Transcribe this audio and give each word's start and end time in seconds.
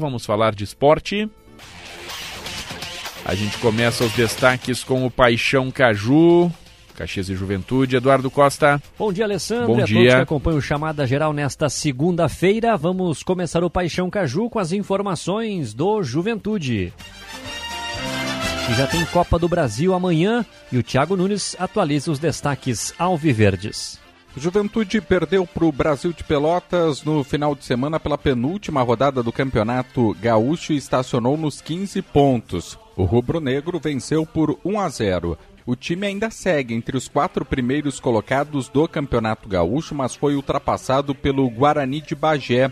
Vamos 0.00 0.24
falar 0.24 0.54
de 0.54 0.62
esporte. 0.62 1.28
A 3.24 3.34
gente 3.34 3.58
começa 3.58 4.04
os 4.04 4.12
destaques 4.12 4.84
com 4.84 5.04
o 5.04 5.10
Paixão 5.10 5.72
Caju. 5.72 6.52
Caxias 6.94 7.28
e 7.28 7.34
Juventude, 7.34 7.96
Eduardo 7.96 8.30
Costa. 8.30 8.80
Bom 8.96 9.12
dia, 9.12 9.24
Alessandro. 9.24 9.66
Bom 9.66 9.80
e 9.80 9.82
a 9.82 9.84
dia. 9.84 9.96
todos 9.96 10.14
que 10.14 10.20
acompanham 10.20 10.58
o 10.58 10.62
Chamada 10.62 11.04
Geral 11.04 11.32
nesta 11.32 11.68
segunda-feira. 11.68 12.76
Vamos 12.76 13.24
começar 13.24 13.64
o 13.64 13.68
Paixão 13.70 14.08
Caju 14.08 14.48
com 14.48 14.60
as 14.60 14.70
informações 14.70 15.74
do 15.74 16.00
Juventude. 16.00 16.92
E 18.70 18.74
já 18.74 18.86
tem 18.86 19.04
Copa 19.06 19.36
do 19.36 19.48
Brasil 19.48 19.92
amanhã 19.94 20.46
e 20.70 20.78
o 20.78 20.82
Thiago 20.84 21.16
Nunes 21.16 21.56
atualiza 21.58 22.12
os 22.12 22.20
destaques 22.20 22.94
alviverdes. 23.00 23.98
Juventude 24.38 25.00
perdeu 25.00 25.44
para 25.44 25.64
o 25.64 25.72
Brasil 25.72 26.12
de 26.12 26.22
Pelotas 26.22 27.02
no 27.02 27.24
final 27.24 27.56
de 27.56 27.64
semana 27.64 27.98
pela 27.98 28.16
penúltima 28.16 28.80
rodada 28.82 29.20
do 29.20 29.32
Campeonato 29.32 30.16
Gaúcho 30.20 30.72
e 30.72 30.76
estacionou 30.76 31.36
nos 31.36 31.60
15 31.60 32.00
pontos. 32.02 32.78
O 32.96 33.02
rubro-negro 33.02 33.80
venceu 33.80 34.24
por 34.24 34.56
1 34.64 34.80
a 34.80 34.88
0. 34.88 35.38
O 35.66 35.74
time 35.74 36.06
ainda 36.06 36.30
segue 36.30 36.72
entre 36.72 36.96
os 36.96 37.08
quatro 37.08 37.44
primeiros 37.44 37.98
colocados 37.98 38.68
do 38.68 38.86
Campeonato 38.86 39.48
Gaúcho, 39.48 39.94
mas 39.94 40.14
foi 40.14 40.36
ultrapassado 40.36 41.14
pelo 41.14 41.50
Guarani 41.50 42.00
de 42.00 42.14
Bagé. 42.14 42.70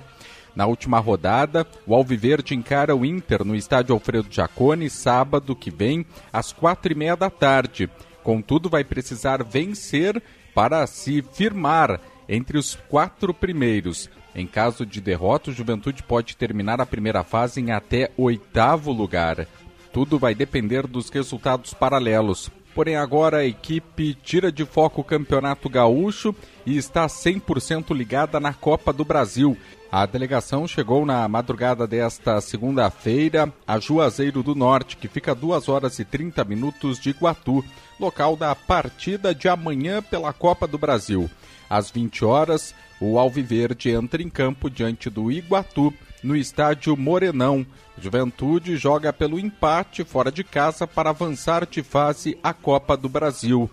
Na 0.54 0.66
última 0.66 1.00
rodada, 1.00 1.66
o 1.86 1.94
Alviverde 1.94 2.54
encara 2.54 2.94
o 2.94 3.04
Inter 3.04 3.44
no 3.44 3.56
estádio 3.56 3.92
Alfredo 3.92 4.28
Jaconi, 4.30 4.88
sábado 4.88 5.54
que 5.56 5.70
vem, 5.70 6.06
às 6.32 6.52
quatro 6.52 6.92
e 6.92 6.94
meia 6.94 7.16
da 7.16 7.28
tarde. 7.28 7.90
Contudo, 8.22 8.70
vai 8.70 8.84
precisar 8.84 9.42
vencer 9.42 10.22
para 10.56 10.86
se 10.86 11.20
firmar 11.20 12.00
entre 12.26 12.56
os 12.56 12.76
quatro 12.88 13.34
primeiros. 13.34 14.08
Em 14.34 14.46
caso 14.46 14.86
de 14.86 15.02
derrota, 15.02 15.50
o 15.50 15.52
Juventude 15.52 16.02
pode 16.02 16.34
terminar 16.34 16.80
a 16.80 16.86
primeira 16.86 17.22
fase 17.22 17.60
em 17.60 17.72
até 17.72 18.10
oitavo 18.16 18.90
lugar. 18.90 19.46
Tudo 19.92 20.18
vai 20.18 20.34
depender 20.34 20.86
dos 20.86 21.10
resultados 21.10 21.74
paralelos. 21.74 22.50
Porém, 22.76 22.94
agora 22.94 23.38
a 23.38 23.46
equipe 23.46 24.12
tira 24.12 24.52
de 24.52 24.66
foco 24.66 25.00
o 25.00 25.04
Campeonato 25.04 25.66
Gaúcho 25.66 26.34
e 26.66 26.76
está 26.76 27.06
100% 27.06 27.96
ligada 27.96 28.38
na 28.38 28.52
Copa 28.52 28.92
do 28.92 29.02
Brasil. 29.02 29.56
A 29.90 30.04
delegação 30.04 30.68
chegou 30.68 31.06
na 31.06 31.26
madrugada 31.26 31.86
desta 31.86 32.38
segunda-feira 32.38 33.50
a 33.66 33.78
Juazeiro 33.78 34.42
do 34.42 34.54
Norte, 34.54 34.98
que 34.98 35.08
fica 35.08 35.30
a 35.30 35.34
2 35.34 35.70
horas 35.70 35.98
e 35.98 36.04
30 36.04 36.44
minutos 36.44 37.00
de 37.00 37.08
Iguatu, 37.08 37.64
local 37.98 38.36
da 38.36 38.54
partida 38.54 39.34
de 39.34 39.48
amanhã 39.48 40.02
pela 40.02 40.34
Copa 40.34 40.66
do 40.66 40.76
Brasil. 40.76 41.30
Às 41.70 41.90
20 41.90 42.26
horas, 42.26 42.74
o 43.00 43.18
Alviverde 43.18 43.88
entra 43.88 44.22
em 44.22 44.28
campo 44.28 44.68
diante 44.68 45.08
do 45.08 45.32
Iguatu, 45.32 45.94
no 46.26 46.36
estádio 46.36 46.96
Morenão. 46.96 47.64
Juventude 47.98 48.76
joga 48.76 49.12
pelo 49.12 49.38
empate 49.38 50.04
fora 50.04 50.30
de 50.30 50.42
casa 50.42 50.86
para 50.86 51.10
avançar 51.10 51.64
de 51.64 51.82
fase 51.82 52.36
à 52.42 52.52
Copa 52.52 52.96
do 52.96 53.08
Brasil. 53.08 53.70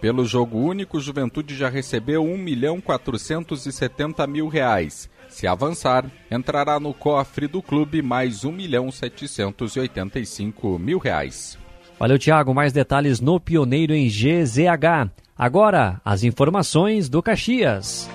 Pelo 0.00 0.26
jogo 0.26 0.58
único, 0.58 1.00
Juventude 1.00 1.56
já 1.56 1.70
recebeu 1.70 2.22
1 2.22 2.36
milhão 2.36 2.80
470 2.80 4.26
mil 4.26 4.48
reais. 4.48 5.08
Se 5.30 5.46
avançar, 5.46 6.04
entrará 6.30 6.78
no 6.78 6.92
cofre 6.92 7.48
do 7.48 7.62
clube 7.62 8.02
mais 8.02 8.44
1 8.44 8.52
milhão 8.52 8.92
785 8.92 10.78
mil 10.78 10.98
reais. 10.98 11.58
Valeu, 11.98 12.18
Thiago. 12.18 12.52
Mais 12.52 12.72
detalhes 12.72 13.20
no 13.20 13.40
Pioneiro 13.40 13.94
em 13.94 14.08
GZH. 14.08 15.10
Agora, 15.36 16.00
as 16.04 16.22
informações 16.22 17.08
do 17.08 17.22
Caxias. 17.22 18.08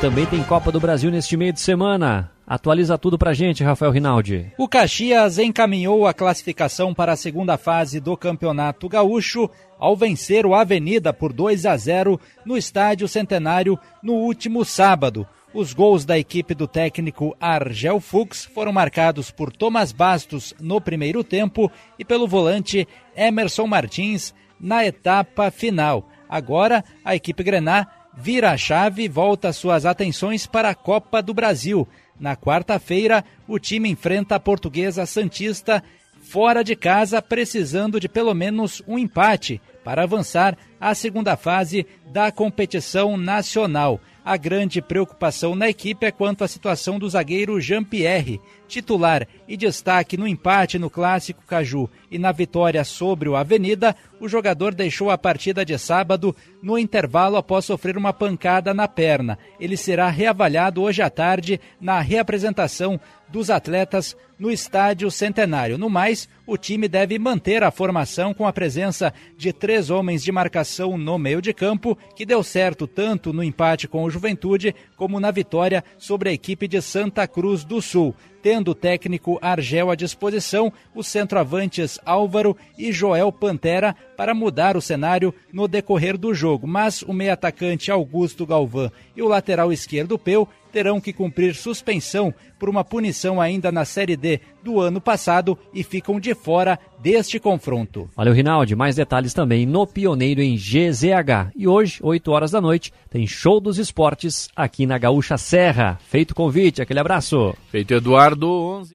Também 0.00 0.26
tem 0.26 0.44
Copa 0.44 0.70
do 0.70 0.78
Brasil 0.78 1.10
neste 1.10 1.36
meio 1.36 1.52
de 1.52 1.58
semana. 1.58 2.30
Atualiza 2.46 2.96
tudo 2.96 3.18
pra 3.18 3.34
gente, 3.34 3.64
Rafael 3.64 3.90
Rinaldi. 3.90 4.52
O 4.56 4.68
Caxias 4.68 5.38
encaminhou 5.38 6.06
a 6.06 6.14
classificação 6.14 6.94
para 6.94 7.12
a 7.12 7.16
segunda 7.16 7.58
fase 7.58 7.98
do 7.98 8.16
Campeonato 8.16 8.88
Gaúcho 8.88 9.50
ao 9.76 9.96
vencer 9.96 10.46
o 10.46 10.54
Avenida 10.54 11.12
por 11.12 11.32
2 11.32 11.66
a 11.66 11.76
0 11.76 12.18
no 12.46 12.56
Estádio 12.56 13.08
Centenário 13.08 13.76
no 14.00 14.12
último 14.12 14.64
sábado. 14.64 15.26
Os 15.52 15.74
gols 15.74 16.04
da 16.04 16.16
equipe 16.16 16.54
do 16.54 16.68
técnico 16.68 17.36
Argel 17.40 17.98
Fux 17.98 18.44
foram 18.44 18.70
marcados 18.70 19.32
por 19.32 19.50
Thomas 19.50 19.90
Bastos 19.90 20.54
no 20.60 20.80
primeiro 20.80 21.24
tempo 21.24 21.68
e 21.98 22.04
pelo 22.04 22.28
volante 22.28 22.86
Emerson 23.16 23.66
Martins 23.66 24.32
na 24.60 24.86
etapa 24.86 25.50
final. 25.50 26.08
Agora, 26.28 26.84
a 27.04 27.16
equipe 27.16 27.42
Grená 27.42 27.88
vira 28.20 28.50
a 28.50 28.56
chave 28.56 29.04
e 29.04 29.08
volta 29.08 29.52
suas 29.52 29.86
atenções 29.86 30.46
para 30.46 30.70
a 30.70 30.74
Copa 30.74 31.22
do 31.22 31.32
Brasil. 31.32 31.86
Na 32.18 32.36
quarta-feira, 32.36 33.24
o 33.46 33.58
time 33.58 33.88
enfrenta 33.88 34.34
a 34.34 34.40
portuguesa 34.40 35.06
Santista 35.06 35.82
fora 36.20 36.64
de 36.64 36.74
casa, 36.74 37.22
precisando 37.22 38.00
de 38.00 38.08
pelo 38.08 38.34
menos 38.34 38.82
um 38.88 38.98
empate 38.98 39.60
para 39.84 40.02
avançar 40.02 40.58
à 40.80 40.94
segunda 40.94 41.36
fase 41.36 41.86
da 42.06 42.30
competição 42.32 43.16
nacional. 43.16 44.00
A 44.24 44.36
grande 44.36 44.82
preocupação 44.82 45.54
na 45.54 45.70
equipe 45.70 46.04
é 46.04 46.10
quanto 46.10 46.44
à 46.44 46.48
situação 46.48 46.98
do 46.98 47.08
zagueiro 47.08 47.58
Jean-Pierre, 47.60 48.40
titular 48.66 49.26
e 49.46 49.56
destaque 49.56 50.18
no 50.18 50.28
empate 50.28 50.78
no 50.78 50.90
Clássico 50.90 51.42
Caju 51.46 51.88
e 52.10 52.18
na 52.18 52.32
vitória 52.32 52.84
sobre 52.84 53.28
o 53.28 53.36
Avenida, 53.36 53.94
o 54.20 54.28
jogador 54.28 54.74
deixou 54.74 55.10
a 55.10 55.18
partida 55.18 55.64
de 55.64 55.78
sábado 55.78 56.34
no 56.62 56.78
intervalo 56.78 57.36
após 57.36 57.64
sofrer 57.64 57.96
uma 57.96 58.12
pancada 58.12 58.74
na 58.74 58.88
perna. 58.88 59.38
Ele 59.60 59.76
será 59.76 60.08
reavaliado 60.08 60.82
hoje 60.82 61.02
à 61.02 61.10
tarde 61.10 61.60
na 61.80 62.00
reapresentação 62.00 63.00
dos 63.28 63.50
atletas 63.50 64.16
no 64.38 64.50
Estádio 64.50 65.10
Centenário. 65.10 65.76
No 65.76 65.90
mais, 65.90 66.28
o 66.46 66.56
time 66.56 66.88
deve 66.88 67.18
manter 67.18 67.62
a 67.62 67.70
formação 67.70 68.32
com 68.32 68.46
a 68.46 68.52
presença 68.52 69.12
de 69.36 69.52
três 69.52 69.90
homens 69.90 70.22
de 70.22 70.30
marcação 70.30 70.96
no 70.96 71.18
meio 71.18 71.42
de 71.42 71.52
campo, 71.52 71.98
que 72.14 72.24
deu 72.24 72.42
certo 72.42 72.86
tanto 72.86 73.32
no 73.32 73.42
empate 73.42 73.88
com 73.88 74.04
o 74.04 74.10
Juventude 74.10 74.74
como 74.96 75.20
na 75.20 75.30
vitória 75.30 75.84
sobre 75.98 76.30
a 76.30 76.32
equipe 76.32 76.68
de 76.68 76.80
Santa 76.80 77.26
Cruz 77.26 77.64
do 77.64 77.82
Sul. 77.82 78.14
Tendo 78.40 78.70
o 78.70 78.74
técnico 78.74 79.38
Argel 79.42 79.90
à 79.90 79.96
disposição, 79.96 80.72
os 80.94 81.08
centroavantes 81.08 81.97
Álvaro 82.04 82.56
e 82.76 82.92
Joel 82.92 83.32
Pantera 83.32 83.94
para 84.16 84.34
mudar 84.34 84.76
o 84.76 84.82
cenário 84.82 85.34
no 85.52 85.68
decorrer 85.68 86.16
do 86.16 86.34
jogo. 86.34 86.66
Mas 86.66 87.02
o 87.02 87.12
meio-atacante 87.12 87.90
Augusto 87.90 88.46
Galvão 88.46 88.90
e 89.16 89.22
o 89.22 89.28
lateral 89.28 89.72
esquerdo 89.72 90.18
Peu 90.18 90.48
terão 90.72 91.00
que 91.00 91.12
cumprir 91.12 91.54
suspensão 91.54 92.32
por 92.58 92.68
uma 92.68 92.84
punição 92.84 93.40
ainda 93.40 93.72
na 93.72 93.84
Série 93.84 94.16
D 94.16 94.40
do 94.62 94.80
ano 94.80 95.00
passado 95.00 95.56
e 95.72 95.82
ficam 95.82 96.20
de 96.20 96.34
fora 96.34 96.78
deste 97.00 97.38
confronto. 97.38 98.08
Valeu, 98.16 98.34
Rinaldi. 98.34 98.74
Mais 98.74 98.96
detalhes 98.96 99.32
também 99.32 99.64
no 99.64 99.86
Pioneiro 99.86 100.42
em 100.42 100.56
GZH. 100.56 101.52
E 101.56 101.66
hoje, 101.66 101.98
8 102.02 102.30
horas 102.30 102.50
da 102.50 102.60
noite, 102.60 102.92
tem 103.08 103.26
show 103.26 103.60
dos 103.60 103.78
esportes 103.78 104.48
aqui 104.54 104.86
na 104.86 104.98
Gaúcha 104.98 105.38
Serra. 105.38 105.98
Feito 106.08 106.32
o 106.32 106.34
convite, 106.34 106.82
aquele 106.82 107.00
abraço. 107.00 107.54
Feito 107.70 107.94
Eduardo 107.94 108.50
11. 108.50 108.86